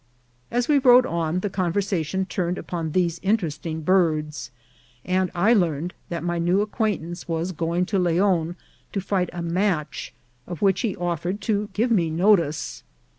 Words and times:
As 0.49 0.67
we 0.67 0.79
rode 0.79 1.05
on 1.05 1.41
the 1.41 1.49
conversation 1.51 2.25
turned 2.25 2.57
upon 2.57 2.93
these 2.93 3.19
interest 3.21 3.63
ing 3.67 3.81
birds, 3.81 4.49
and 5.05 5.29
I 5.35 5.53
learned 5.53 5.93
that 6.09 6.23
my 6.23 6.39
new 6.39 6.61
acquaintance 6.61 7.27
was 7.27 7.51
going 7.51 7.85
to 7.85 7.99
Leon 7.99 8.55
to 8.93 8.99
fight 8.99 9.29
a 9.31 9.43
match, 9.43 10.11
of 10.47 10.59
which 10.63 10.81
he 10.81 10.95
offered 10.95 11.39
to 11.41 11.69
give 11.73 11.91
me 11.91 12.09
notice. 12.09 12.81